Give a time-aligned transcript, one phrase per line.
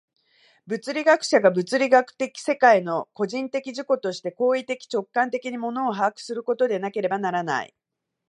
[0.65, 7.75] 物理学者が物理学的世界の個人的自己として行為的直観的に物を把握することでなければならない。